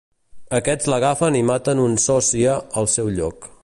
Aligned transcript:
Aquests 0.59 0.89
l'agafen 0.93 1.39
i 1.41 1.43
maten 1.51 1.85
un 1.87 1.95
sòsia 2.09 2.59
al 2.83 2.95
seu 2.97 3.17
lloc. 3.19 3.53